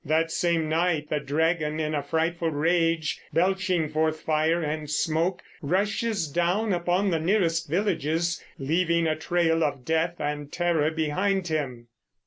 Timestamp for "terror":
10.51-10.89